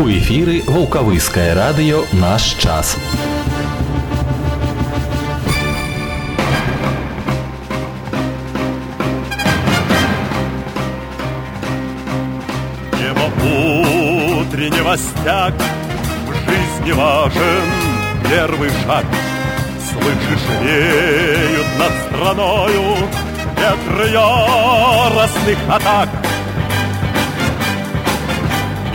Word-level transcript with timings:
У 0.00 0.08
эфіры 0.08 0.62
вулкавыскае 0.66 1.52
радыё 1.52 1.98
наш 2.12 2.56
час. 2.56 2.96
Небо 12.96 13.26
утреннего 14.40 14.96
стяг 14.96 15.52
В 16.26 16.32
жизни 16.48 16.92
важен 16.92 17.68
первый 18.24 18.70
шаг. 18.86 19.04
Слышишь, 19.90 20.48
реют 20.62 21.66
над 21.78 21.92
страною 22.06 22.96
Ветры 23.58 24.08
яростных 24.12 25.58
атак 25.68 26.08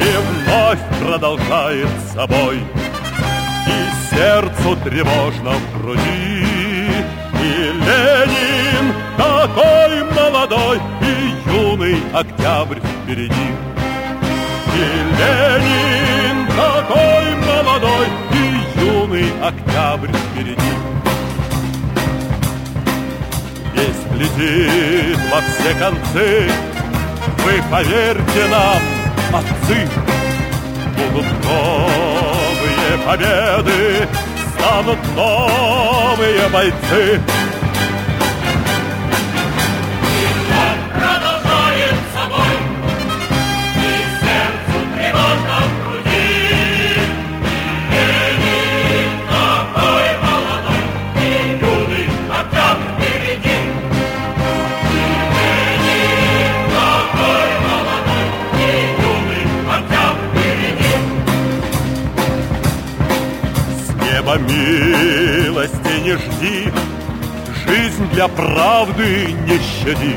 И 0.05 0.17
вновь 0.17 0.79
продолжает 1.01 1.89
собой. 2.13 2.57
И 3.67 4.15
сердцу 4.15 4.77
тревожно 4.83 5.53
в 5.53 5.81
груди. 5.81 6.45
И 7.41 7.71
Ленин 7.87 8.93
такой 9.17 10.03
молодой 10.13 10.79
И 11.01 11.51
юный 11.51 11.97
октябрь 12.13 12.79
впереди. 12.79 13.49
И 14.75 14.85
Ленин 15.17 16.47
такой 16.49 17.35
молодой 17.47 18.07
И 18.31 18.79
юный 18.79 19.29
октябрь 19.41 20.11
впереди. 20.13 20.75
Весть 23.73 24.11
летит 24.13 25.19
во 25.31 25.41
все 25.41 25.73
концы 25.79 26.51
Вы 27.43 27.63
поверьте 27.71 28.47
нам, 28.49 28.94
отцы 29.37 29.87
Будут 30.97 31.25
новые 31.43 32.97
победы 33.05 34.07
Станут 34.57 34.99
новые 35.15 36.47
бойцы 36.49 37.21
правды 68.95 69.35
не 69.47 69.59
щади. 69.59 70.15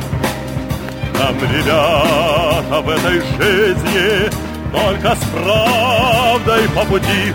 Нам, 1.18 1.36
ребята, 1.52 2.80
в 2.80 2.88
этой 2.88 3.20
жизни 3.20 4.30
Только 4.72 5.16
с 5.16 5.24
правдой 5.30 6.68
по 6.74 6.84
пути 6.84 7.34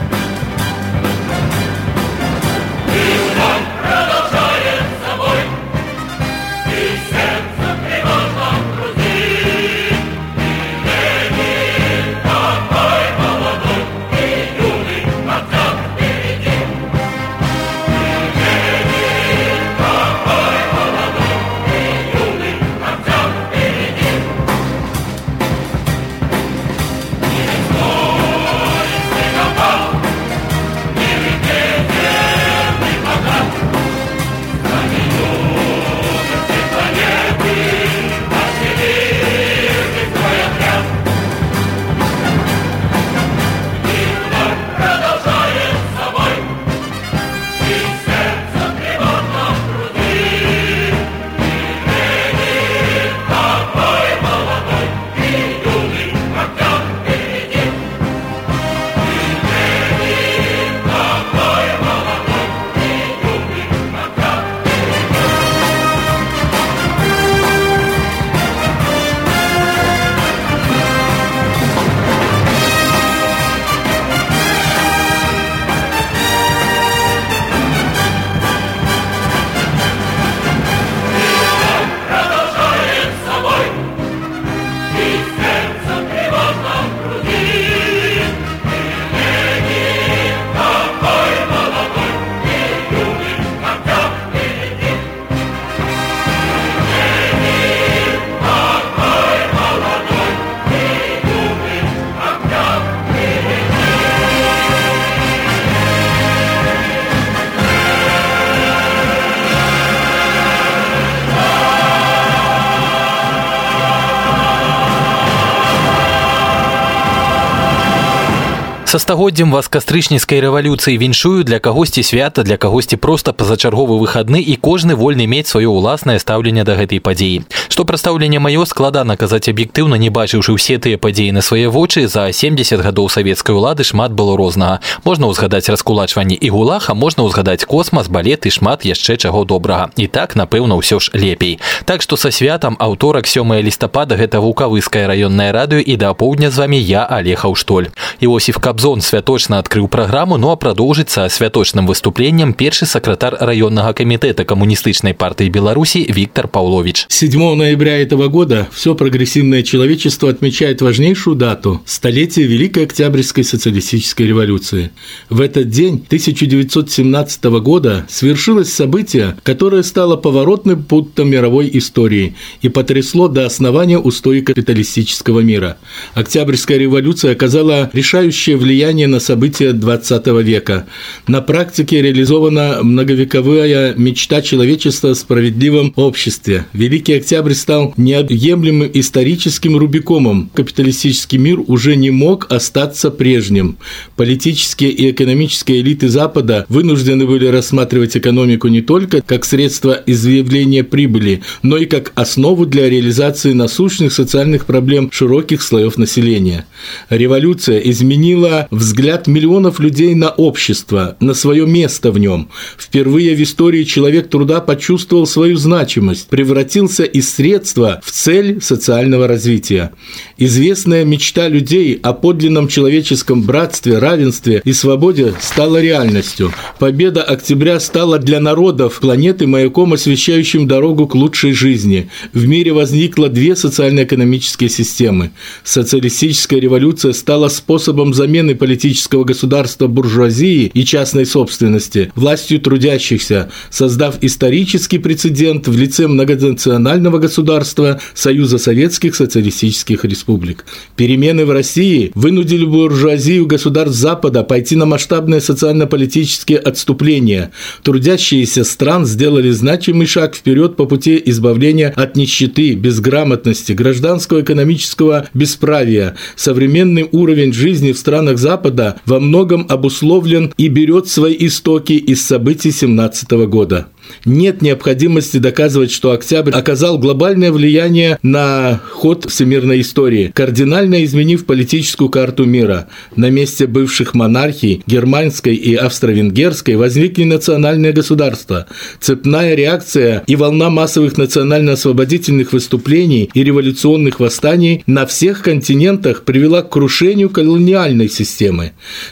Са 118.92 118.98
стагоддзям 118.98 119.52
вас 119.52 119.68
кастрычніцкай 119.68 120.40
рэвалюцыі 120.40 120.96
віншую 120.96 121.44
для 121.44 121.58
кагосьці 121.60 122.02
свята 122.02 122.42
для 122.42 122.56
кагосьці 122.56 122.96
проста 122.96 123.36
пазачарговы 123.36 124.00
выхадны 124.00 124.40
і 124.40 124.56
кожны 124.56 124.96
вольны 124.96 125.28
мець 125.28 125.52
сваё 125.52 125.76
ўласнае 125.76 126.16
стаўленне 126.16 126.64
да 126.64 126.72
гэтай 126.72 126.96
падзеі 126.96 127.44
што 127.68 127.84
прадстаўленне 127.84 128.40
маё 128.40 128.64
складана 128.64 129.20
казаць 129.20 129.52
аб'ектыўна 129.52 130.00
не 130.00 130.08
бачыўшы 130.08 130.56
ўсе 130.56 130.80
тыя 130.80 130.96
падзеі 130.96 131.36
на 131.36 131.44
свае 131.44 131.68
вочы 131.68 132.08
за 132.08 132.32
70 132.32 132.80
гадоў 132.80 133.12
савецкай 133.12 133.54
улады 133.54 133.84
шмат 133.84 134.16
было 134.16 134.40
рознага 134.40 134.80
можна 135.04 135.28
ўзгадаць 135.28 135.68
раскулачванне 135.68 136.40
і 136.40 136.48
гулах 136.48 136.88
а 136.88 136.96
можна 136.96 137.28
ўзгадаць 137.28 137.68
космас 137.68 138.08
балет 138.08 138.48
і 138.48 138.54
шмат 138.56 138.88
яшчэ 138.88 139.20
чаго 139.20 139.44
добрага 139.44 139.92
і 140.00 140.08
так 140.08 140.32
напэўна 140.32 140.80
ўсё 140.80 140.96
ж 140.96 141.12
лепей 141.12 141.60
так 141.84 142.00
што 142.00 142.16
са 142.16 142.32
святам 142.32 142.80
аўторак 142.80 143.28
7 143.28 143.44
лістапада 143.60 144.16
гэта 144.16 144.40
вулкавыскае 144.40 145.04
раённае 145.12 145.52
радыё 145.52 145.84
і 145.84 146.00
да 146.00 146.16
апоўдня 146.16 146.48
з 146.48 146.56
вами 146.56 146.80
я 146.80 147.04
алехаў 147.04 147.52
штоль 147.52 147.92
Іосиф 148.18 148.56
Кабзон 148.58 148.78
святочна 149.00 149.58
адкрыў 149.58 149.88
праграму 149.88 150.36
ну 150.36 150.50
а 150.50 150.56
прадоўжыцца 150.56 151.28
святочным 151.28 151.86
выступленнем 151.86 152.52
першы 152.52 152.86
сакратар 152.86 153.36
раённага 153.40 153.92
камітэта 153.92 154.44
камуністычнай 154.44 155.14
партыі 155.14 155.50
Беларусі 155.50 156.06
Віктор 156.08 156.48
Паўлович 156.48 157.06
7 157.08 157.56
ноября 157.56 157.98
этого 158.02 158.28
года 158.28 158.68
все 158.72 158.94
прогрессивное 158.94 159.62
человечество 159.62 160.30
отмечает 160.30 160.82
важнейшую 160.82 161.36
дату – 161.36 161.86
столетие 161.86 162.46
Великой 162.46 162.84
Октябрьской 162.84 163.44
социалистической 163.44 164.26
революции. 164.26 164.90
В 165.30 165.40
этот 165.40 165.70
день 165.70 166.02
1917 166.06 167.44
года 167.62 168.06
свершилось 168.08 168.72
событие, 168.72 169.36
которое 169.42 169.82
стало 169.82 170.16
поворотным 170.16 170.82
пунктом 170.82 171.30
мировой 171.30 171.70
истории 171.72 172.34
и 172.62 172.68
потрясло 172.68 173.28
до 173.28 173.46
основания 173.46 173.98
устои 173.98 174.40
капиталистического 174.40 175.40
мира. 175.40 175.76
Октябрьская 176.14 176.78
революция 176.78 177.32
оказала 177.32 177.90
решающее 177.92 178.56
влияние 178.56 178.71
влияние 178.73 179.05
на 179.05 179.19
события 179.19 179.71
XX 179.71 180.41
века. 180.41 180.87
На 181.27 181.41
практике 181.41 182.01
реализована 182.01 182.79
многовековая 182.81 183.93
мечта 183.95 184.41
человечества 184.41 185.11
о 185.11 185.15
справедливом 185.15 185.93
обществе. 185.95 186.65
Великий 186.73 187.13
Октябрь 187.13 187.53
стал 187.53 187.93
неотъемлемым 187.97 188.89
историческим 188.95 189.77
рубикомом. 189.77 190.49
Капиталистический 190.55 191.37
мир 191.37 191.59
уже 191.67 191.95
не 191.95 192.09
мог 192.09 192.51
остаться 192.51 193.11
прежним. 193.11 193.77
Политические 194.15 194.89
и 194.89 195.11
экономические 195.11 195.81
элиты 195.81 196.09
Запада 196.09 196.65
вынуждены 196.67 197.27
были 197.27 197.45
рассматривать 197.45 198.17
экономику 198.17 198.69
не 198.69 198.81
только 198.81 199.21
как 199.21 199.45
средство 199.45 200.01
изъявления 200.07 200.83
прибыли, 200.83 201.43
но 201.61 201.77
и 201.77 201.85
как 201.85 202.11
основу 202.15 202.65
для 202.65 202.89
реализации 202.89 203.53
насущных 203.53 204.13
социальных 204.13 204.65
проблем 204.65 205.11
широких 205.11 205.61
слоев 205.61 205.99
населения. 205.99 206.65
Революция 207.11 207.77
изменила 207.77 208.52
взгляд 208.71 209.27
миллионов 209.27 209.79
людей 209.79 210.15
на 210.15 210.29
общество, 210.29 211.15
на 211.19 211.33
свое 211.33 211.65
место 211.65 212.11
в 212.11 212.19
нем. 212.19 212.49
Впервые 212.77 213.35
в 213.35 213.41
истории 213.41 213.83
человек 213.83 214.29
труда 214.29 214.61
почувствовал 214.61 215.25
свою 215.25 215.57
значимость, 215.57 216.27
превратился 216.27 217.03
из 217.03 217.29
средства 217.29 218.01
в 218.03 218.11
цель 218.11 218.61
социального 218.61 219.27
развития. 219.27 219.91
Известная 220.37 221.05
мечта 221.05 221.47
людей 221.47 221.99
о 222.01 222.13
подлинном 222.13 222.67
человеческом 222.67 223.43
братстве, 223.43 223.97
равенстве 223.99 224.61
и 224.65 224.73
свободе 224.73 225.33
стала 225.39 225.81
реальностью. 225.81 226.53
Победа 226.79 227.23
октября 227.23 227.79
стала 227.79 228.19
для 228.19 228.39
народов 228.39 228.99
планеты 228.99 229.47
маяком, 229.47 229.93
освещающим 229.93 230.67
дорогу 230.67 231.07
к 231.07 231.15
лучшей 231.15 231.53
жизни. 231.53 232.09
В 232.33 232.45
мире 232.45 232.73
возникло 232.73 233.29
две 233.29 233.55
социально-экономические 233.55 234.69
системы. 234.69 235.31
Социалистическая 235.63 236.59
революция 236.59 237.13
стала 237.13 237.47
способом 237.47 238.13
замены 238.13 238.42
политического 238.51 239.23
государства 239.23 239.87
буржуазии 239.87 240.69
и 240.73 240.83
частной 240.83 241.25
собственности 241.25 242.11
властью 242.15 242.59
трудящихся, 242.59 243.49
создав 243.69 244.17
исторический 244.21 244.97
прецедент 244.97 245.67
в 245.67 245.77
лице 245.77 246.07
многонационального 246.07 247.19
государства 247.19 248.01
Союза 248.13 248.57
Советских 248.57 249.15
Социалистических 249.15 250.03
Республик. 250.03 250.65
Перемены 250.97 251.45
в 251.45 251.51
России 251.51 252.11
вынудили 252.15 252.65
буржуазию 252.65 253.45
государств 253.45 253.97
Запада 253.97 254.43
пойти 254.43 254.75
на 254.75 254.85
масштабные 254.85 255.41
социально-политические 255.41 256.57
отступления. 256.57 257.51
Трудящиеся 257.83 258.63
стран 258.63 259.05
сделали 259.05 259.51
значимый 259.51 260.07
шаг 260.07 260.35
вперед 260.35 260.75
по 260.75 260.85
пути 260.85 261.21
избавления 261.25 261.93
от 261.95 262.15
нищеты, 262.15 262.73
безграмотности, 262.75 263.71
гражданского 263.71 264.41
экономического 264.41 265.27
бесправия. 265.33 266.15
Современный 266.35 267.07
уровень 267.11 267.53
жизни 267.53 267.91
в 267.91 267.97
странах 267.97 268.32
Запада 268.37 268.99
во 269.05 269.19
многом 269.19 269.65
обусловлен 269.69 270.53
и 270.57 270.67
берет 270.67 271.07
свои 271.07 271.35
истоки 271.39 271.93
из 271.93 272.25
событий 272.25 272.71
17 272.71 273.31
года. 273.47 273.87
Нет 274.25 274.61
необходимости 274.61 275.37
доказывать, 275.37 275.91
что 275.91 276.11
Октябрь 276.11 276.51
оказал 276.51 276.97
глобальное 276.97 277.51
влияние 277.51 278.17
на 278.21 278.81
ход 278.91 279.25
всемирной 279.29 279.81
истории, 279.81 280.31
кардинально 280.33 281.03
изменив 281.03 281.45
политическую 281.45 282.09
карту 282.09 282.45
мира. 282.45 282.87
На 283.15 283.29
месте 283.29 283.67
бывших 283.67 284.13
монархий, 284.13 284.83
германской 284.87 285.55
и 285.55 285.75
австро-венгерской, 285.75 286.75
возникли 286.75 287.23
национальные 287.23 287.91
государства. 287.91 288.67
Цепная 288.99 289.55
реакция 289.55 290.23
и 290.27 290.35
волна 290.35 290.69
массовых 290.69 291.17
национально-освободительных 291.17 292.53
выступлений 292.53 293.29
и 293.33 293.43
революционных 293.43 294.19
восстаний 294.19 294.83
на 294.87 295.05
всех 295.05 295.41
континентах 295.41 296.23
привела 296.23 296.61
к 296.61 296.69
крушению 296.69 297.29
колониальной 297.29 298.09
системы. 298.09 298.22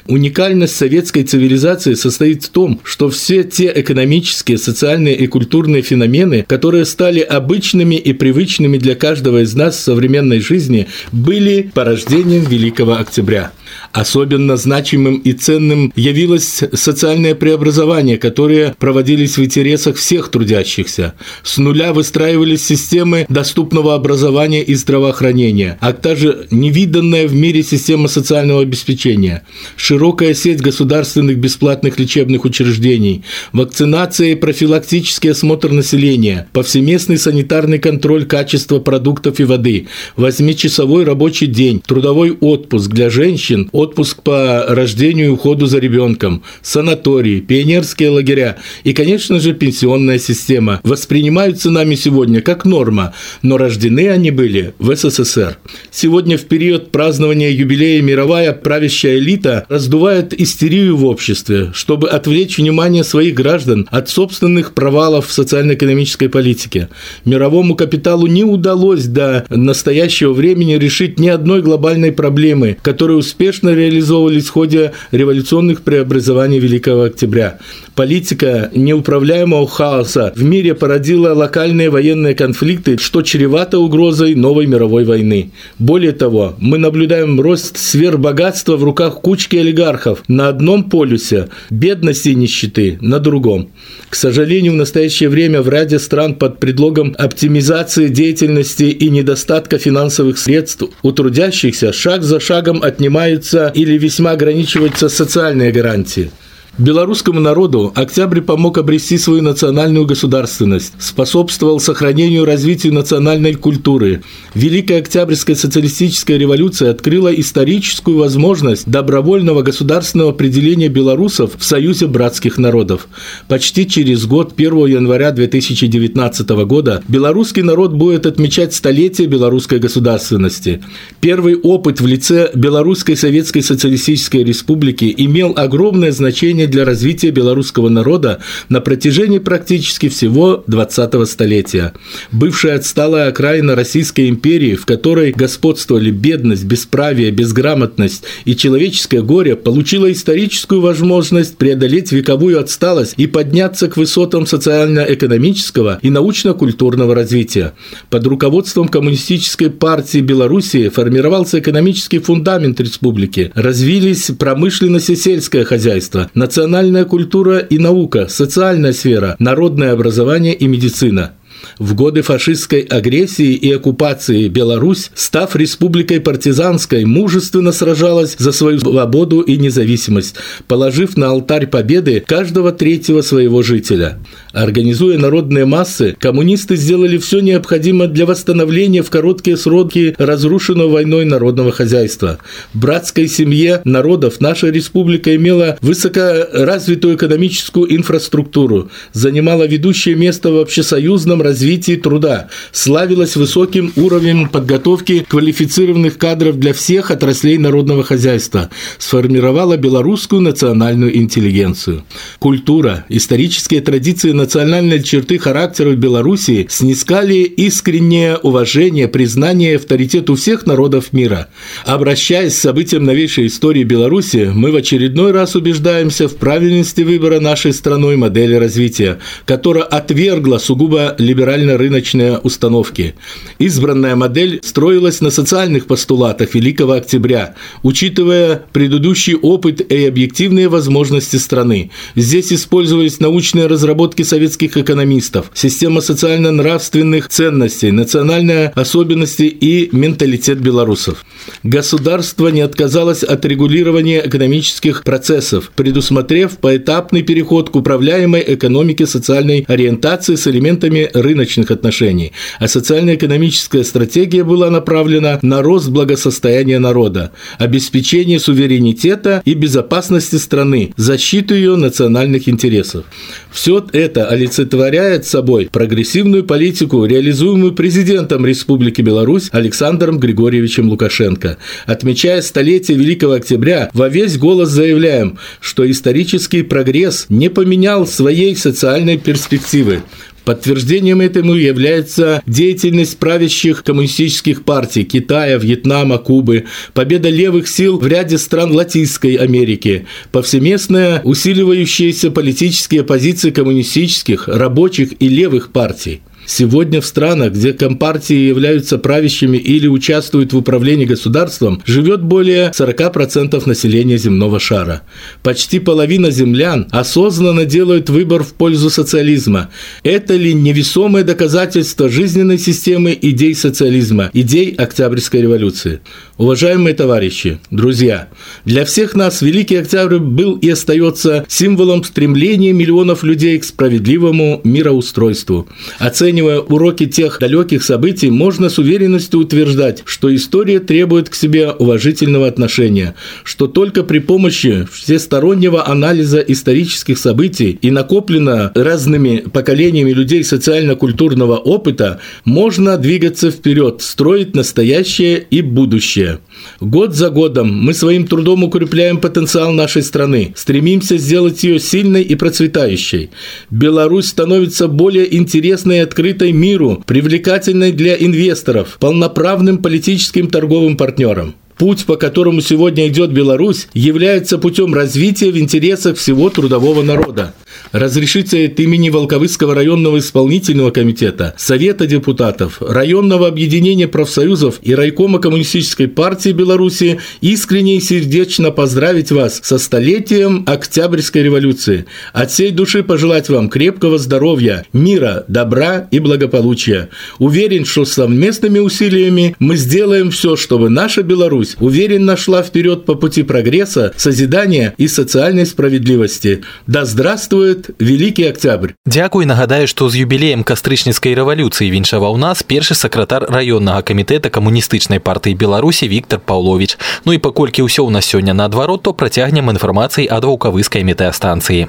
Уникальность 0.08 0.76
советской 0.76 1.24
цивилизации 1.24 1.94
состоит 1.94 2.44
в 2.44 2.50
том, 2.50 2.82
что 2.84 3.10
все 3.10 3.44
те 3.44 3.72
экономические, 3.76 4.58
социальные 4.58 5.16
и 5.16 5.28
культурные 5.28 5.82
феномены, 5.82 6.46
которые 6.48 6.86
стали 6.86 7.20
обычными 7.20 7.96
и 7.96 8.14
привычными 8.14 8.78
для 8.78 8.96
каждого 8.96 9.44
из 9.44 9.54
нас 9.56 9.76
в 9.76 9.80
современной 9.80 10.40
жизни, 10.40 10.88
были 11.12 11.72
порождением 11.74 12.44
Великого 12.44 12.94
Октября. 12.94 13.52
Особенно 13.92 14.58
значимым 14.58 15.18
и 15.18 15.34
ценным 15.34 15.92
явилось 15.96 16.64
социальное 16.74 17.36
преобразование, 17.36 18.18
которое 18.18 18.74
проводились 18.80 19.38
в 19.38 19.44
интересах 19.44 19.98
всех 19.98 20.30
трудящихся. 20.30 21.14
С 21.44 21.58
нуля 21.58 21.94
выстраивались 21.94 22.66
системы 22.66 23.26
доступного 23.30 23.96
образования 23.96 24.64
и 24.64 24.76
здравоохранения, 24.76 25.78
а 25.82 25.94
также 25.94 26.48
невиданная 26.52 27.28
в 27.28 27.34
мире 27.34 27.64
система 27.64 28.08
социального 28.08 28.62
обеспечения, 28.62 29.44
широкая 29.76 30.34
сеть 30.34 30.62
государственных 30.62 31.38
бесплатных 31.38 32.00
лечебных 32.00 32.46
учреждений, 32.46 33.24
вакцинация 33.54 34.32
и 34.32 34.36
профилактический 34.36 35.32
осмотр 35.32 35.72
населения, 35.72 36.48
повсеместный 36.54 37.18
санитарный 37.18 37.80
контроль 37.80 38.26
качества 38.26 38.80
продуктов 38.80 39.40
и 39.40 39.44
воды, 39.44 39.88
восьмичасовой 40.16 41.04
рабочий 41.04 41.48
день, 41.48 41.82
трудовой 41.86 42.32
отпуск 42.32 42.90
для 42.90 43.10
женщин, 43.10 43.61
женщин, 43.62 43.70
отпуск 43.72 44.24
по 44.24 44.66
рождению 44.68 45.28
и 45.28 45.30
уходу 45.30 45.66
за 45.66 45.80
ребенком, 45.80 46.44
санатории, 46.62 47.40
пионерские 47.40 48.10
лагеря 48.10 48.58
и, 48.84 48.94
конечно 48.94 49.40
же, 49.40 49.54
пенсионная 49.54 50.20
система 50.20 50.80
воспринимаются 50.84 51.70
нами 51.70 51.96
сегодня 51.96 52.42
как 52.42 52.66
норма, 52.66 53.14
но 53.42 53.58
рождены 53.58 54.10
они 54.10 54.32
были 54.32 54.74
в 54.80 54.96
СССР. 54.96 55.58
Сегодня 55.92 56.38
в 56.38 56.42
период 56.42 56.92
празднования 56.92 57.50
юбилея 57.50 58.02
мировая 58.02 58.54
правящая 58.54 59.18
элита 59.18 59.66
раздувает 59.70 60.34
истерию 60.34 60.98
в 60.98 61.06
обществе, 61.06 61.72
чтобы 61.74 62.10
отвлечь 62.10 62.58
внимание 62.58 63.04
своих 63.04 63.34
граждан 63.36 63.88
от 63.92 64.10
собственных 64.10 64.74
провалов 64.74 65.28
в 65.28 65.32
социально-экономической 65.32 66.28
политике. 66.28 66.88
Мировому 67.26 67.76
капиталу 67.76 68.28
не 68.28 68.44
удалось 68.44 69.06
до 69.06 69.46
настоящего 69.50 70.34
времени 70.34 70.76
решить 70.76 71.20
ни 71.20 71.30
одной 71.30 71.62
глобальной 71.62 72.12
проблемы, 72.12 72.78
которая 72.82 73.18
успешно 73.18 73.51
успешно 73.52 73.76
реализовывались 73.76 74.46
в 74.46 74.52
ходе 74.52 74.94
революционных 75.12 75.82
преобразований 75.82 76.60
Великого 76.60 77.04
Октября. 77.04 77.60
Политика 77.96 78.72
неуправляемого 78.74 79.68
хаоса 79.68 80.32
в 80.38 80.42
мире 80.42 80.74
породила 80.74 81.34
локальные 81.34 81.90
военные 81.90 82.34
конфликты, 82.34 82.98
что 82.98 83.22
чревато 83.22 83.78
угрозой 83.80 84.36
новой 84.36 84.68
мировой 84.68 85.04
войны. 85.04 85.52
Более 85.80 86.14
того, 86.14 86.56
мы 86.60 86.78
наблюдаем 86.78 87.42
рост 87.42 87.78
сверхбогатства 87.78 88.78
в 88.78 88.86
руках 88.86 89.20
кучки 89.20 89.58
олигархов 89.58 90.24
на 90.30 90.48
одном 90.48 90.86
полюсе, 90.86 91.50
бедности 91.70 92.30
и 92.30 92.36
нищеты 92.36 93.00
на 93.02 93.20
другом. 93.20 93.68
К 94.12 94.16
сожалению, 94.16 94.74
в 94.74 94.76
настоящее 94.76 95.30
время 95.30 95.62
в 95.62 95.70
ряде 95.70 95.98
стран 95.98 96.36
под 96.36 96.60
предлогом 96.60 97.16
оптимизации 97.18 98.10
деятельности 98.10 98.84
и 98.84 99.10
недостатка 99.10 99.80
финансовых 99.80 100.38
средств 100.38 100.84
у 101.02 101.12
трудящихся 101.12 101.92
шаг 101.92 102.22
за 102.22 102.40
шагом 102.40 102.84
отнимают 102.84 103.42
снижаются 103.42 103.72
или 103.74 103.98
весьма 103.98 104.32
ограничиваются 104.32 105.10
социальные 105.10 105.72
гарантии. 105.72 106.32
Белорусскому 106.78 107.42
народу 107.42 107.92
октябрь 107.96 108.40
помог 108.40 108.78
обрести 108.78 109.18
свою 109.18 109.42
национальную 109.42 110.06
государственность, 110.06 110.94
способствовал 111.00 111.82
сохранению 111.82 112.44
и 112.44 112.46
развитию 112.46 112.94
национальной 112.94 113.56
культуры. 113.56 114.24
Великая 114.56 115.00
Октябрьская 115.00 115.58
социалистическая 115.58 116.38
революция 116.38 116.92
открыла 116.92 117.28
историческую 117.28 118.18
возможность 118.18 118.90
добровольного 118.90 119.64
государственного 119.64 120.32
определения 120.32 120.88
белорусов 120.88 121.52
в 121.60 121.64
Союзе 121.66 122.08
братских 122.08 122.58
народов. 122.58 123.10
Почти 123.50 123.86
через 123.86 124.26
год, 124.26 124.54
1 124.56 124.86
января 124.86 125.32
2019 125.32 126.50
года, 126.66 127.04
белорусский 127.10 127.64
народ 127.64 127.92
будет 127.92 128.26
отмечать 128.26 128.74
столетие 128.74 129.28
белорусской 129.28 129.80
государственности. 129.80 130.82
Первый 131.20 131.58
опыт 131.58 132.00
в 132.00 132.08
лице 132.08 132.50
Белорусской 132.56 133.18
Советской 133.18 133.62
Социалистической 133.62 134.46
Республики 134.46 135.14
имел 135.18 135.54
огромное 135.58 136.14
значение 136.14 136.61
значение 136.62 136.68
для 136.68 136.86
развития 136.86 137.32
белорусского 137.32 137.90
народа 137.90 138.40
на 138.70 138.82
протяжении 138.82 139.40
практически 139.40 140.10
всего 140.10 140.64
20-го 140.68 141.26
столетия. 141.26 141.94
Бывшая 142.32 142.76
отсталая 142.76 143.30
окраина 143.30 143.76
Российской 143.76 144.30
империи, 144.30 144.76
в 144.76 144.86
которой 144.86 145.32
господствовали 145.32 146.12
бедность, 146.12 146.66
бесправие, 146.66 147.32
безграмотность 147.32 148.24
и 148.46 148.56
человеческое 148.56 149.22
горе, 149.22 149.56
получила 149.56 150.12
историческую 150.12 150.82
возможность 150.82 151.58
преодолеть 151.58 152.12
вековую 152.12 152.60
отсталость 152.60 153.14
и 153.18 153.28
подняться 153.28 153.88
к 153.88 153.98
высотам 153.98 154.46
социально-экономического 154.46 156.00
и 156.02 156.10
научно-культурного 156.10 157.16
развития. 157.16 157.74
Под 158.10 158.28
руководством 158.28 158.88
Коммунистической 158.88 159.70
партии 159.70 160.22
Белоруссии 160.22 160.90
формировался 160.90 161.60
экономический 161.60 162.20
фундамент 162.20 162.80
республики, 162.80 163.52
развились 163.56 164.32
промышленность 164.38 165.10
и 165.10 165.16
сельское 165.16 165.64
хозяйство, 165.64 166.30
национальная 166.52 167.06
культура 167.06 167.60
и 167.60 167.78
наука, 167.78 168.28
социальная 168.28 168.92
сфера, 168.92 169.38
народное 169.40 169.94
образование 169.94 170.54
и 170.54 170.68
медицина. 170.68 171.32
В 171.80 171.96
годы 171.96 172.22
фашистской 172.22 172.82
агрессии 172.82 173.54
и 173.54 173.72
оккупации 173.72 174.48
Беларусь, 174.48 175.12
став 175.16 175.56
республикой 175.56 176.20
партизанской, 176.20 177.06
мужественно 177.06 177.72
сражалась 177.72 178.36
за 178.38 178.52
свою 178.52 178.80
свободу 178.80 179.42
и 179.42 179.58
независимость, 179.58 180.36
положив 180.68 181.18
на 181.18 181.30
алтарь 181.30 181.68
победы 181.68 182.24
каждого 182.26 182.72
третьего 182.72 183.22
своего 183.22 183.62
жителя. 183.62 184.20
Организуя 184.54 185.18
народные 185.18 185.66
массы, 185.66 186.16
коммунисты 186.20 186.76
сделали 186.76 187.18
все 187.18 187.40
необходимое 187.40 188.08
для 188.08 188.26
восстановления 188.26 189.02
в 189.02 189.10
короткие 189.10 189.58
сроки 189.58 190.16
разрушенного 190.18 190.90
войной 190.90 191.26
народного 191.26 191.72
хозяйства. 191.72 192.40
В 192.74 192.80
братской 192.80 193.28
семье 193.28 193.82
народов 193.86 194.40
наша 194.40 194.70
республика 194.70 195.36
имела 195.36 195.78
высокоразвитую 195.82 197.16
экономическую 197.16 197.94
инфраструктуру, 197.96 198.90
занимала 199.14 199.66
ведущее 199.66 200.16
место 200.16 200.52
в 200.52 200.60
общесоюзном 200.60 201.42
развитии 201.52 201.98
труда, 201.98 202.48
славилась 202.72 203.36
высоким 203.36 203.92
уровнем 203.98 204.48
подготовки 204.48 205.26
квалифицированных 205.28 206.18
кадров 206.18 206.58
для 206.58 206.74
всех 206.74 207.12
отраслей 207.12 207.58
народного 207.58 208.04
хозяйства, 208.04 208.70
сформировала 208.98 209.76
белорусскую 209.76 210.42
национальную 210.42 211.18
интеллигенцию. 211.18 212.04
Культура, 212.40 213.06
исторические 213.10 213.82
традиции 213.82 214.32
национальные 214.32 215.04
черты 215.04 215.38
характера 215.40 215.90
в 215.90 215.98
Беларуси 215.98 216.68
снискали 216.70 217.40
искреннее 217.68 218.38
уважение, 218.38 219.10
признание 219.10 219.74
и 219.74 219.76
авторитет 219.76 220.30
у 220.30 220.36
всех 220.36 220.66
народов 220.66 221.12
мира. 221.12 221.50
Обращаясь 221.86 222.56
к 222.56 222.62
событиям 222.62 223.04
новейшей 223.04 223.48
истории 223.48 223.84
Беларуси, 223.84 224.52
мы 224.54 224.72
в 224.72 224.78
очередной 224.78 225.32
раз 225.34 225.56
убеждаемся 225.56 226.30
в 226.30 226.36
правильности 226.38 227.02
выбора 227.02 227.42
нашей 227.42 227.74
страной 227.74 228.16
модели 228.16 228.56
развития, 228.56 229.20
которая 229.44 229.84
отвергла 229.84 230.60
сугубо 230.60 231.16
либерально-рыночные 231.42 232.38
установки. 232.38 233.16
Избранная 233.58 234.16
модель 234.16 234.60
строилась 234.64 235.22
на 235.22 235.32
социальных 235.32 235.88
постулатах 235.88 236.54
Великого 236.54 236.94
Октября, 236.94 237.56
учитывая 237.84 238.64
предыдущий 238.72 239.36
опыт 239.36 239.82
и 239.92 240.06
объективные 240.06 240.70
возможности 240.70 241.38
страны. 241.38 241.90
Здесь 242.16 242.54
использовались 242.54 243.20
научные 243.20 243.68
разработки 243.68 244.22
советских 244.22 244.78
экономистов, 244.78 245.52
система 245.54 246.02
социально-нравственных 246.02 247.30
ценностей, 247.30 247.92
национальные 247.92 248.72
особенности 248.76 249.44
и 249.44 249.90
менталитет 249.92 250.60
белорусов. 250.60 251.26
Государство 251.64 252.50
не 252.50 252.62
отказалось 252.62 253.24
от 253.24 253.44
регулирования 253.46 254.22
экономических 254.26 255.04
процессов, 255.04 255.72
предусмотрев 255.76 256.58
поэтапный 256.58 257.24
переход 257.24 257.72
к 257.72 257.76
управляемой 257.76 258.44
экономике 258.46 259.08
социальной 259.08 259.66
ориентации 259.68 260.36
с 260.36 260.48
элементами 260.48 261.10
рыночных 261.32 261.72
отношений, 261.72 262.34
а 262.60 262.68
социально-экономическая 262.68 263.84
стратегия 263.84 264.44
была 264.44 264.70
направлена 264.70 265.40
на 265.42 265.62
рост 265.62 265.90
благосостояния 265.90 266.80
народа, 266.80 267.32
обеспечение 267.58 268.40
суверенитета 268.40 269.42
и 269.46 269.54
безопасности 269.54 270.36
страны, 270.36 270.94
защиту 270.98 271.56
ее 271.56 271.76
национальных 271.78 272.50
интересов. 272.50 273.06
Все 273.52 273.86
это 273.94 274.28
олицетворяет 274.28 275.26
собой 275.26 275.70
прогрессивную 275.72 276.44
политику, 276.44 277.06
реализуемую 277.06 277.74
президентом 277.74 278.46
Республики 278.46 279.02
Беларусь 279.02 279.50
Александром 279.52 280.20
Григорьевичем 280.20 280.90
Лукашенко. 280.90 281.58
Отмечая 281.86 282.42
столетие 282.42 282.98
Великого 282.98 283.34
Октября, 283.34 283.90
во 283.94 284.10
весь 284.10 284.38
голос 284.38 284.70
заявляем, 284.70 285.38
что 285.60 285.90
исторический 285.90 286.64
прогресс 286.64 287.28
не 287.30 287.50
поменял 287.50 288.06
своей 288.06 288.56
социальной 288.56 289.18
перспективы. 289.18 290.02
Подтверждением 290.46 291.22
этому 291.22 291.54
является 291.54 292.42
деятельность 292.48 293.18
правящих 293.20 293.84
коммунистических 293.84 294.64
партий 294.64 295.04
Китая, 295.04 295.58
Вьетнама, 295.58 296.18
Кубы, 296.18 296.66
победа 296.94 297.30
левых 297.30 297.68
сил 297.68 298.00
в 298.00 298.08
ряде 298.08 298.38
стран 298.38 298.72
Латинской 298.72 299.36
Америки, 299.36 300.08
повсеместная 300.32 301.22
усиливающиеся 301.24 302.32
политические 302.32 303.04
позиции 303.04 303.52
коммунистических, 303.52 304.48
рабочих 304.48 305.22
и 305.22 305.30
левых 305.30 305.72
партий. 305.72 306.22
Сегодня 306.54 307.00
в 307.00 307.06
странах, 307.06 307.54
где 307.54 307.72
компартии 307.72 308.36
являются 308.36 308.98
правящими 308.98 309.56
или 309.56 309.88
участвуют 309.88 310.52
в 310.52 310.58
управлении 310.58 311.06
государством, 311.06 311.82
живет 311.86 312.24
более 312.24 312.72
40% 312.72 313.66
населения 313.66 314.18
земного 314.18 314.60
шара. 314.60 315.04
Почти 315.44 315.80
половина 315.80 316.30
землян 316.30 316.88
осознанно 316.92 317.64
делают 317.64 318.10
выбор 318.10 318.44
в 318.44 318.54
пользу 318.54 318.90
социализма. 318.90 319.70
Это 320.04 320.36
ли 320.36 320.54
невесомое 320.54 321.24
доказательство 321.24 322.10
жизненной 322.10 322.60
системы 322.60 323.18
идей 323.22 323.56
социализма, 323.56 324.30
идей 324.34 324.76
Октябрьской 324.76 325.44
революции? 325.44 326.02
Уважаемые 326.38 326.96
товарищи, 326.96 327.60
друзья, 327.70 328.28
для 328.66 328.84
всех 328.84 329.16
нас 329.16 329.42
Великий 329.42 329.78
Октябрь 329.78 330.18
был 330.18 330.56
и 330.56 330.68
остается 330.70 331.46
символом 331.48 332.04
стремления 332.04 332.74
миллионов 332.74 333.24
людей 333.24 333.58
к 333.58 333.64
справедливому 333.64 334.60
мироустройству. 334.66 335.70
Оценивая 335.98 336.41
уроки 336.42 337.06
тех 337.06 337.38
далеких 337.40 337.84
событий, 337.84 338.30
можно 338.30 338.70
с 338.70 338.80
уверенностью 338.80 339.40
утверждать, 339.40 340.04
что 340.06 340.34
история 340.34 340.80
требует 340.80 341.30
к 341.30 341.36
себе 341.36 341.70
уважительного 341.70 342.48
отношения, 342.48 343.16
что 343.44 343.68
только 343.68 344.04
при 344.04 344.20
помощи 344.20 344.88
всестороннего 344.92 345.88
анализа 345.88 346.40
исторических 346.40 347.18
событий 347.18 347.78
и 347.82 347.92
накоплено 347.92 348.72
разными 348.74 349.44
поколениями 349.52 350.12
людей 350.12 350.44
социально-культурного 350.44 351.58
опыта 351.58 352.20
можно 352.46 352.98
двигаться 352.98 353.52
вперед, 353.52 354.02
строить 354.02 354.56
настоящее 354.56 355.46
и 355.50 355.62
будущее. 355.62 356.40
Год 356.80 357.16
за 357.16 357.30
годом 357.30 357.74
мы 357.74 357.94
своим 357.94 358.26
трудом 358.26 358.64
укрепляем 358.64 359.18
потенциал 359.18 359.72
нашей 359.74 360.04
страны, 360.04 360.54
стремимся 360.56 361.18
сделать 361.18 361.64
ее 361.64 361.80
сильной 361.80 362.24
и 362.24 362.36
процветающей. 362.36 363.32
Беларусь 363.70 364.28
становится 364.28 364.88
более 364.88 365.36
интересной 365.36 365.98
и 365.98 366.00
открытой 366.00 366.21
миру, 366.52 367.04
привлекательной 367.06 367.92
для 367.92 368.16
инвесторов, 368.16 368.98
полноправным 369.00 369.80
политическим 369.80 370.50
торговым 370.50 370.98
партнером. 370.98 371.56
Путь, 371.82 372.06
по 372.06 372.16
которому 372.16 372.62
сегодня 372.62 373.08
идет 373.08 373.32
Беларусь, 373.32 373.88
является 373.96 374.60
путем 374.60 374.94
развития 374.94 375.50
в 375.50 375.58
интересах 375.58 376.16
всего 376.16 376.52
трудового 376.52 377.02
народа. 377.02 377.56
Разрешите 377.92 378.68
от 378.68 378.80
имени 378.80 379.10
Волковыского 379.10 379.74
районного 379.74 380.20
исполнительного 380.20 380.92
комитета, 380.92 381.56
Совета 381.58 382.06
депутатов, 382.06 382.82
районного 382.82 383.48
объединения 383.48 384.08
профсоюзов 384.08 384.80
и 384.84 384.94
райкома 384.94 385.40
Коммунистической 385.40 386.08
партии 386.08 386.52
Беларуси 386.52 387.20
искренне 387.42 387.98
и 387.98 388.00
сердечно 388.00 388.70
поздравить 388.70 389.32
вас 389.32 389.60
со 389.64 389.80
столетием 389.80 390.64
Октябрьской 390.68 391.42
революции. 391.42 392.06
От 392.32 392.52
всей 392.52 392.70
души 392.70 393.02
пожелать 393.02 393.50
вам 393.50 393.70
крепкого 393.70 394.20
здоровья, 394.20 394.86
мира, 394.94 395.46
добра 395.48 396.08
и 396.12 396.20
благополучия. 396.20 397.10
Уверен, 397.40 397.86
что 397.86 398.06
совместными 398.06 398.78
усилиями 398.78 399.56
мы 399.58 399.78
сделаем 399.78 400.30
все, 400.30 400.56
чтобы 400.56 400.90
наша 400.90 401.24
Беларусь 401.24 401.71
Беларусь 401.71 401.77
уверенно 401.79 402.37
шла 402.37 402.65
вперед 402.65 403.05
по 403.05 403.15
пути 403.15 403.45
прогресса, 403.45 404.13
созидания 404.17 404.95
и 404.99 405.07
социальной 405.07 405.65
справедливости. 405.65 406.65
Да 406.89 407.05
здравствует 407.05 407.91
Великий 408.01 408.47
Октябрь! 408.47 408.93
Дякую, 409.07 409.47
нагадаю, 409.47 409.87
што 409.87 410.09
з 410.09 410.27
юбілеем 410.27 410.65
кастрычніцкай 410.67 411.39
рэвалюцыі 411.39 411.87
віншаваў 411.87 412.35
нас 412.35 412.67
першы 412.67 412.99
сакратар 412.99 413.47
раённага 413.47 414.03
камітэта 414.03 414.51
камуністычнай 414.51 415.23
партыі 415.23 415.55
Беларусі 415.55 416.09
Віктор 416.11 416.43
Паўлович. 416.43 416.99
Ну 417.23 417.31
і 417.31 417.39
паколькі 417.39 417.87
ўсё 417.87 418.03
ў 418.03 418.11
нас 418.11 418.27
сёння 418.27 418.51
наадварот, 418.51 419.07
то 419.07 419.15
працягнем 419.15 419.71
інфармацыі 419.71 420.27
ад 420.27 420.43
ваўкавыскай 420.43 421.07
метэастанцыі. 421.07 421.87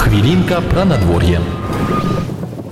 Хвілінка 0.00 0.64
пра 0.72 0.88
надвор'е. 0.88 1.44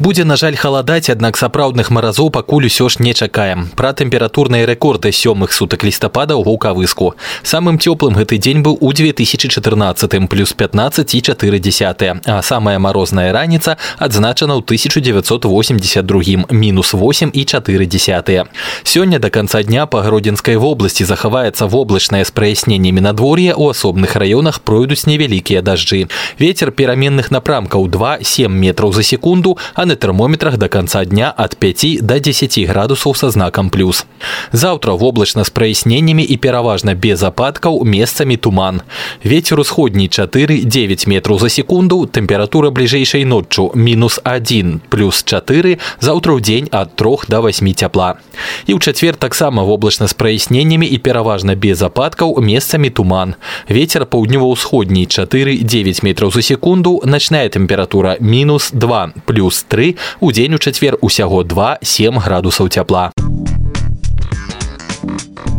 Будзе 0.03 0.25
на 0.25 0.37
жаль 0.37 0.57
халадаць, 0.57 1.11
аднак 1.11 1.37
сапраўдных 1.37 1.91
маразоў 1.95 2.31
пакуль 2.35 2.65
усё 2.67 2.89
ж 2.89 2.99
не 2.99 3.15
чакаем. 3.15 3.69
Пра 3.77 3.93
тэмпературныя 3.93 4.67
рэкорды 4.67 5.13
сёмых 5.13 5.53
сутак 5.53 5.85
лістапада 5.85 6.35
ў 6.35 6.43
вулкавыску. 6.43 7.15
Самым 7.45 7.79
цёплым 7.79 8.17
гэты 8.17 8.39
дзень 8.43 8.65
быў 8.65 8.79
у 8.81 8.91
2014 8.91 10.27
плюс 10.27 10.53
15 10.55 11.15
і 11.15 11.21
4 11.21 11.59
десятыя, 11.61 12.19
а 12.25 12.43
самая 12.43 12.81
марозная 12.81 13.31
раніца 13.33 13.77
адзначана 13.99 14.57
ў 14.57 14.65
1982 14.65 16.51
мінус 16.51 16.95
8 16.95 17.31
і 17.31 17.45
4 17.45 17.87
десятыя. 17.87 18.49
Сёння 18.83 19.21
до 19.21 19.31
конца 19.31 19.63
дня 19.63 19.87
па 19.87 20.03
гродзенскай 20.03 20.57
вобласці 20.57 21.05
захаваецца 21.05 21.69
воблачнае 21.69 22.25
з 22.25 22.31
праясненнямі 22.31 23.01
надвор'я 23.01 23.55
у 23.55 23.69
асобных 23.71 24.17
раёнах 24.17 24.67
пройдуць 24.67 25.07
невялікія 25.07 25.63
дажджы. 25.63 26.09
Вецер 26.41 26.73
пераменных 26.73 27.31
напрамкаў 27.31 27.87
2-7 27.87 28.49
метраў 28.49 28.93
за 28.93 29.03
секунду, 29.03 29.59
а 29.75 29.83
а 29.83 29.86
на 29.88 29.96
тэрмометрах 29.96 30.58
до 30.58 30.70
конца 30.70 31.06
дня 31.06 31.32
от 31.32 31.58
5 31.58 32.06
до 32.06 32.20
10 32.20 32.68
градусов 32.68 33.18
со 33.18 33.30
знаком 33.30 33.70
плюс. 33.70 34.06
Завтра 34.52 34.92
в 34.92 35.04
облачно 35.04 35.44
с 35.44 35.50
прояснениями 35.50 36.22
и 36.22 36.38
пераважно 36.38 36.94
без 36.94 37.24
опадков 37.24 37.84
местами 37.84 38.36
туман. 38.36 38.84
Ветер 39.24 39.60
усходний 39.60 40.08
4-9 40.08 41.10
метров 41.10 41.42
за 41.42 41.50
секунду, 41.50 42.06
температура 42.06 42.70
ближайшей 42.70 43.24
ночью 43.24 43.72
минус 43.74 44.20
1 44.24 44.82
плюс 44.90 45.24
4, 45.24 45.80
завтра 46.00 46.34
в 46.34 46.42
день 46.42 46.68
от 46.72 46.96
3 46.96 47.10
до 47.28 47.42
8 47.42 47.74
тепла. 47.74 48.18
И 48.66 48.74
в 48.74 48.80
четверг 48.80 49.18
так 49.18 49.34
само 49.34 49.66
в 49.66 49.70
облачно 49.70 50.08
с 50.08 50.14
прояснениями 50.14 50.86
и 50.86 50.98
пераважно 50.98 51.56
без 51.56 51.82
опадков 51.82 52.38
местами 52.40 52.90
туман. 52.90 53.36
Ветер 53.68 54.04
паўднёва-ўсходний 54.04 55.06
4-9 55.06 56.00
метров 56.04 56.34
за 56.34 56.42
секунду, 56.42 57.02
ночная 57.04 57.50
температура 57.50 58.18
минус 58.20 58.70
2 58.74 59.14
плюс 59.26 59.64
3, 59.68 59.77
у 60.20 60.32
день 60.32 60.54
у 60.54 60.58
четверг 60.58 61.04
усяго 61.04 61.44
2-7 61.44 62.24
градусов 62.24 62.70
тепла. 62.70 63.12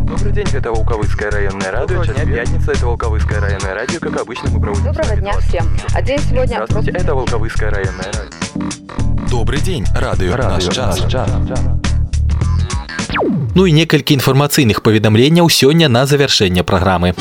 Добрый 0.07 0.33
день, 0.33 0.47
это 0.53 0.71
Волковыцкое 0.71 1.31
районное 1.31 1.71
радио. 1.71 2.03
Час 2.03 2.15
пятница, 2.15 2.71
это 2.71 2.85
Волковыцкое 2.85 3.39
районное 3.39 3.73
радио. 3.73 3.99
Как 3.99 4.21
обычно, 4.21 4.49
мы 4.49 4.61
проводим... 4.61 4.85
Доброго 4.85 5.15
дня 5.15 5.33
всем. 5.39 5.65
А 5.93 6.01
день 6.01 6.19
сегодня... 6.19 6.65
Здравствуйте, 6.65 6.91
это 6.91 7.15
Волковыцкое 7.15 7.71
районное 7.71 8.05
радио. 8.05 9.29
Добрый 9.31 9.61
день, 9.61 9.85
радио, 9.95 10.35
наш 10.35 10.67
час. 10.67 11.01
Ну 13.55 13.67
і 13.67 13.73
некалькі 13.73 14.13
інфармацыйных 14.13 14.81
паведамленняў 14.85 15.49
сёння 15.49 15.89
на 15.89 16.05
завяршэнне 16.05 16.63
праграмы. 16.63 17.13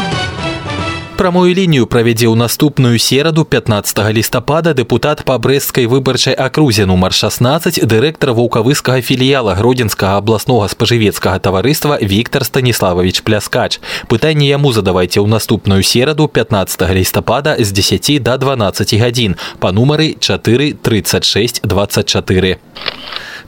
Прамую 1.23 1.53
лінію 1.55 1.85
правядзе 1.87 2.27
ў 2.27 2.35
наступную 2.35 2.97
сераду 2.99 3.45
15 3.45 3.95
лістапада 4.11 4.73
дэпутат 4.73 5.21
па 5.23 5.37
брэсцкай 5.39 5.85
выбарчай 5.87 6.33
акрузе 6.33 6.83
нумар 6.89 7.13
16 7.15 7.79
дырэктар 7.85 8.33
ваўкавыскага 8.35 8.99
філіяла 8.99 9.53
гродзенскага 9.55 10.19
абласнога 10.19 10.67
спажывецкага 10.67 11.39
таварыства 11.39 11.95
Віктор 12.01 12.43
Станіславович 12.43 13.23
Пляскач. 13.23 13.79
Пытанне 14.11 14.51
яму 14.51 14.73
задавайце 14.73 15.21
ў 15.21 15.31
наступную 15.31 15.79
сераду 15.85 16.27
15 16.27 16.81
лістапада 16.91 17.55
з 17.55 17.71
10 17.71 18.19
до 18.19 18.35
12 18.35 18.97
гадзін 18.99 19.39
па 19.63 19.71
нумары 19.71 20.17
4 20.19 20.75
36 20.81 21.63
24. 21.63 22.57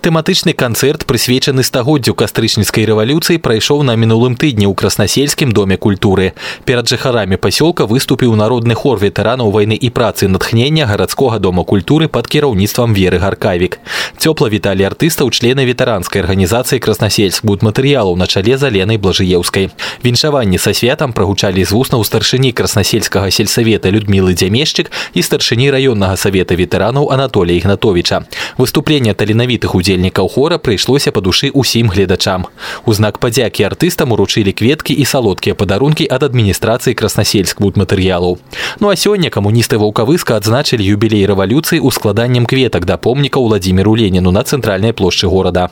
Тэматычны 0.02 0.54
канцэрт, 0.54 1.06
прысвечаны 1.06 1.64
стагоддзю 1.64 2.14
кастрычніцкай 2.14 2.86
рэвалюцыі, 2.86 3.42
прайшоў 3.42 3.84
на 3.84 3.96
мінулым 3.96 4.36
тыдні 4.36 4.70
ў 4.70 4.74
краснасельскім 4.76 5.52
доме 5.52 5.78
культуры. 5.78 6.34
Перад 6.66 6.90
жыхарамі 6.90 7.38
пасёлка 7.42 7.90
выступіў 7.90 8.36
народны 8.36 8.76
хор 8.76 9.02
ветэранаў 9.02 9.52
вайны 9.52 9.74
і 9.74 9.90
працы 9.90 10.28
натхнення 10.28 10.86
гарадскога 10.86 11.40
дома 11.40 11.64
культуры 11.64 12.08
пад 12.08 12.28
кіраўніцтвам 12.28 12.94
веры 12.94 13.18
гаркавік. 13.18 13.80
Цёпла 14.18 14.50
віталі 14.50 14.86
артыстаў 14.86 15.32
члены 15.32 15.66
ветэранскай 15.66 16.22
арганізацыі 16.22 16.80
краснасельск 16.80 17.46
будматэрыялаў 17.46 18.16
на 18.16 18.28
чале 18.28 18.58
заленай 18.58 18.98
блажыеўскай. 18.98 19.70
Віншаванні 20.04 20.58
са 20.58 20.74
святам 20.74 21.14
прагучалі 21.14 21.66
з 21.66 21.72
вуснаў 21.72 22.06
старшыні 22.06 22.52
краснасельскага 22.52 23.32
сельсавета 23.32 23.90
Людмілы 23.90 24.34
Дзямешчык 24.38 24.92
і 25.14 25.22
старшыні 25.22 25.72
раённага 25.72 26.16
савета 26.18 26.56
ветэранаў 26.56 27.12
Анатолія 27.12 27.58
Ігнатовіча. 27.58 28.26
Выступленне 28.58 29.14
таленавітых 29.14 29.76
удзельнікаў 29.76 29.89
удзельнікаў 29.90 30.30
хора 30.30 30.62
прыйшлося 30.62 31.10
па 31.10 31.24
душы 31.26 31.50
ўсім 31.50 31.90
гледачам. 31.90 32.46
У 32.86 32.94
знак 32.94 33.18
падзякі 33.18 33.66
артыстам 33.66 34.14
уручылі 34.14 34.54
кветкі 34.54 34.94
і 34.94 35.06
салодкія 35.10 35.58
падарункі 35.58 36.06
ад 36.06 36.22
адміністрацыі 36.30 36.94
краснасельск 36.94 37.58
будматэрыялаў. 37.58 38.38
Ну 38.84 38.86
а 38.92 38.96
сёння 39.00 39.34
камуністы 39.34 39.82
ваўкавыска 39.82 40.38
адзначылі 40.38 40.86
юбілей 40.86 41.26
рэвалюцыі 41.26 41.82
ў 41.82 41.90
складаннем 41.90 42.46
кветак 42.46 42.86
да 42.86 43.02
помніка 43.02 43.42
Владзіміру 43.42 43.96
Леніну 43.98 44.30
на 44.30 44.46
цэнтральнай 44.46 44.94
плошчы 44.94 45.26
горада. 45.26 45.72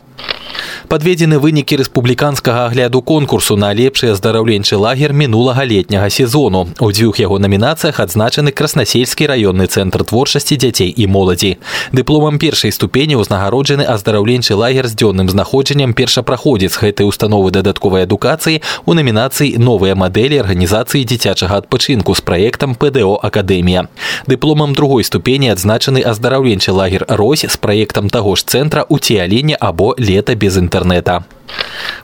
Падведзены 0.88 1.40
вынікі 1.40 1.80
рэспубліканскага 1.82 2.68
агляду 2.70 3.02
конкурсу 3.02 3.56
на 3.58 3.74
лепшы 3.74 4.12
аздараўленчы 4.14 4.78
лагер 4.78 5.14
мінулага 5.14 5.66
летняга 5.66 6.10
сезону. 6.10 6.70
У 6.80 6.92
дзвюх 6.92 7.18
яго 7.20 7.40
намінацыях 7.40 8.00
адзначаны 8.00 8.52
краснасельскі 8.52 9.26
раённы 9.26 9.66
цэнтр 9.66 10.04
творчасці 10.06 10.56
дзяцей 10.62 10.94
і 10.94 11.08
моладзі. 11.08 11.58
Дыпломам 11.92 12.38
першай 12.38 12.72
ступені 12.72 13.18
ўзнагароджаны 13.18 13.88
аздараўленчы 13.90 14.54
лагер 14.54 14.86
з 14.86 14.94
дзённым 14.94 15.30
знаходжаннем 15.34 15.98
першапраходзіц 15.98 16.78
гэтай 16.78 17.10
установы 17.10 17.50
дадатковай 17.50 18.06
адукацыі 18.06 18.62
у 18.86 18.94
намінацыі 18.94 19.58
новыя 19.58 19.98
мадэлі 19.98 20.46
арганізацыі 20.46 21.04
дзіцячага 21.10 21.58
адпачынку 21.66 22.14
з 22.14 22.22
праектам 22.22 22.76
ПДО 22.76 23.18
акадэмія. 23.18 23.90
Дыпломам 24.28 24.78
другой 24.78 25.04
ступені 25.04 25.50
адзначаны 25.50 26.06
аздараўленчы 26.06 26.72
лагер 26.72 27.06
Рось 27.10 27.46
з 27.50 27.58
праектам 27.58 28.14
таго 28.14 28.36
ж 28.36 28.46
цэнтра 28.46 28.86
ў 28.86 29.02
ціяленне 29.02 29.58
або 29.58 29.96
лета 29.98 30.36
без 30.36 30.58
інтэрнэта. 30.58 30.77
интернета. 30.79 31.25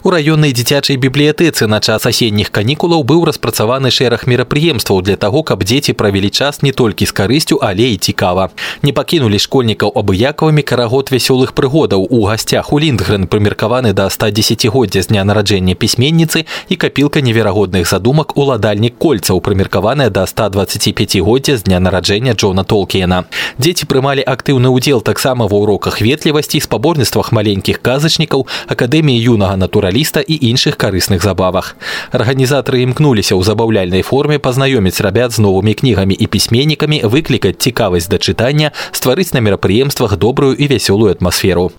У 0.02 0.12
раённай 0.16 0.54
дзіцячай 0.56 0.96
бібліятэцы 0.96 1.68
на 1.68 1.80
час 1.84 2.06
асенніх 2.08 2.52
канікулаў 2.56 3.04
быў 3.04 3.26
распрацаваны 3.28 3.92
шэраг 3.92 4.24
мерапрыемстваў 4.32 5.02
для 5.04 5.18
таго, 5.20 5.44
каб 5.44 5.68
дзеці 5.68 5.92
правялі 5.92 6.30
час 6.30 6.62
не 6.64 6.72
толькі 6.72 7.04
з 7.04 7.12
карысцю, 7.12 7.60
але 7.62 7.92
і 7.92 7.98
цікава. 7.98 8.50
Не 8.82 8.94
пакінулі 8.96 9.36
школьнікаў 9.36 9.92
абыякавымі 9.92 10.64
карагод 10.64 11.12
вясёлых 11.12 11.52
прыгодаў 11.52 12.08
у 12.10 12.24
гасцях 12.24 12.72
у 12.72 12.80
Ліндгрен 12.80 13.28
прымеркаваны 13.28 13.92
да 13.92 14.08
110годдзя 14.08 15.04
з 15.04 15.08
дня 15.12 15.28
нараджэння 15.28 15.76
пісьменніцы 15.76 16.46
і 16.70 16.76
капілка 16.80 17.20
неверагодных 17.20 17.84
задумак 17.84 18.38
уладальнік 18.40 18.96
кольцаў 18.96 19.44
прымеркаваная 19.44 20.10
да 20.10 20.24
125годдзя 20.24 21.58
з 21.60 21.64
дня 21.68 21.84
нараджэння 21.84 22.40
Джона 22.40 22.64
Толкіена. 22.64 23.28
Дзеці 23.60 23.84
прымалі 23.84 24.24
актыўны 24.24 24.72
ўдзел 24.72 25.04
таксама 25.04 25.52
ва 25.52 25.60
ўроках 25.60 26.00
ветлівасці, 26.00 26.64
спаборніцтвах 26.64 27.36
маленькіх 27.36 27.84
казачнікаў, 27.84 28.48
акадэміі 28.72 29.20
юнага 29.35 29.59
натураліста 29.59 30.23
і 30.23 30.35
іншых 30.51 30.79
карысных 30.79 31.23
забавах. 31.23 31.75
Арганізатары 32.15 32.87
імкнуліся 32.87 33.35
ў 33.35 33.43
забаўляльнай 33.43 34.07
форме 34.07 34.39
пазнаёміць 34.39 35.03
рабят 35.03 35.35
з 35.35 35.43
новымі 35.43 35.75
кнігамі 35.75 36.15
і 36.15 36.27
пісьменнікамі, 36.31 37.03
выклікаць 37.05 37.59
цікавасць 37.59 38.09
да 38.09 38.23
чытання, 38.23 38.71
стварыць 38.95 39.35
на 39.35 39.43
мерапрыемствах 39.43 40.17
добрую 40.17 40.55
і 40.55 40.71
вясёлую 40.71 41.11
атмасферу. 41.11 41.73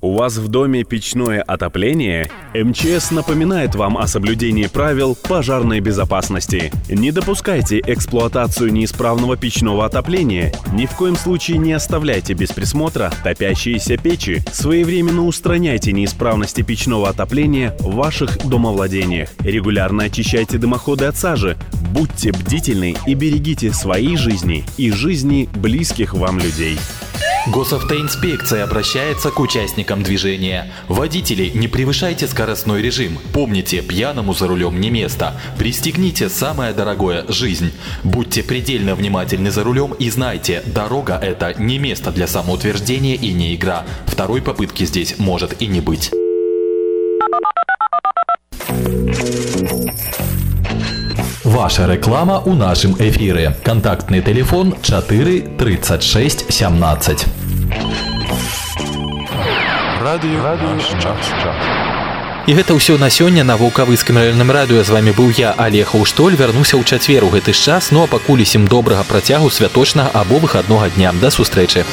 У 0.00 0.12
вас 0.14 0.36
в 0.36 0.46
доме 0.46 0.84
печное 0.84 1.42
отопление? 1.42 2.30
МЧС 2.54 3.10
напоминает 3.10 3.74
вам 3.74 3.98
о 3.98 4.06
соблюдении 4.06 4.68
правил 4.68 5.16
пожарной 5.16 5.80
безопасности. 5.80 6.72
Не 6.88 7.10
допускайте 7.10 7.80
эксплуатацию 7.84 8.72
неисправного 8.72 9.36
печного 9.36 9.84
отопления. 9.84 10.52
Ни 10.72 10.86
в 10.86 10.92
коем 10.92 11.16
случае 11.16 11.58
не 11.58 11.72
оставляйте 11.72 12.34
без 12.34 12.50
присмотра 12.50 13.10
топящиеся 13.24 13.96
печи. 13.96 14.40
Своевременно 14.52 15.26
устраняйте 15.26 15.90
неисправности 15.90 16.62
печного 16.62 17.08
отопления 17.08 17.74
в 17.80 17.96
ваших 17.96 18.38
домовладениях. 18.48 19.30
Регулярно 19.40 20.04
очищайте 20.04 20.58
дымоходы 20.58 21.06
от 21.06 21.16
сажи. 21.16 21.56
Будьте 21.92 22.30
бдительны 22.30 22.94
и 23.04 23.14
берегите 23.14 23.72
свои 23.72 24.16
жизни 24.16 24.64
и 24.76 24.92
жизни 24.92 25.48
близких 25.56 26.14
вам 26.14 26.38
людей. 26.38 26.78
Госавтоинспекция 27.50 28.64
обращается 28.64 29.30
к 29.30 29.40
участникам 29.40 30.02
движения. 30.02 30.70
Водители, 30.86 31.50
не 31.54 31.66
превышайте 31.66 32.26
скоростной 32.26 32.82
режим. 32.82 33.18
Помните, 33.32 33.80
пьяному 33.80 34.34
за 34.34 34.48
рулем 34.48 34.78
не 34.80 34.90
место. 34.90 35.40
Пристегните 35.58 36.28
самое 36.28 36.74
дорогое– 36.74 37.24
жизнь. 37.28 37.72
Будьте 38.04 38.42
предельно 38.42 38.94
внимательны 38.94 39.50
за 39.50 39.64
рулем 39.64 39.92
и 39.92 40.10
знайте, 40.10 40.62
дорога– 40.66 41.18
это 41.22 41.54
не 41.58 41.78
место 41.78 42.10
для 42.10 42.26
самоутверждения 42.26 43.14
и 43.14 43.32
не 43.32 43.54
игра. 43.54 43.84
Второй 44.06 44.42
попытки 44.42 44.84
здесь 44.84 45.18
может 45.18 45.62
и 45.62 45.66
не 45.66 45.80
быть. 45.80 46.10
Ваша 51.44 51.86
реклама 51.90 52.40
у 52.40 52.52
нашым 52.52 52.94
эфиры. 52.98 53.56
Контактный 53.64 54.20
телефон 54.20 54.74
4 54.82 55.56
36 55.56 56.52
17. 56.52 57.37
Радио, 60.08 60.42
Радио 60.42 60.68
наш 60.68 60.88
час. 61.04 61.26
І 62.46 62.54
гэта 62.56 62.72
ўсё 62.72 62.96
на 62.96 63.12
сёння 63.12 63.44
на 63.44 63.60
вулкавыскім 63.60 64.16
раённым 64.16 64.48
радыё 64.48 64.80
з 64.80 64.88
вами 64.88 65.12
быў 65.12 65.36
я 65.36 65.52
Олег 65.52 65.92
Аўштоль 65.92 66.32
вярнуся 66.32 66.80
ў 66.80 66.84
чацвер 66.88 67.28
у 67.28 67.28
гэты 67.28 67.52
ж 67.52 67.60
час 67.60 67.92
ну 67.92 68.00
а 68.00 68.06
пакуль 68.08 68.40
усім 68.40 68.64
добрага 68.72 69.04
працягу 69.04 69.52
святочнага 69.52 70.08
або 70.16 70.40
выхаднога 70.40 70.88
дня 70.88 71.12
да 71.12 71.28
сустрэчы. 71.28 71.84